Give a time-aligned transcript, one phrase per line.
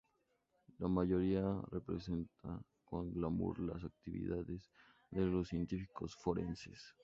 [0.79, 4.67] La mayoría representa con glamour las actividades
[5.11, 6.95] de los científicos forenses.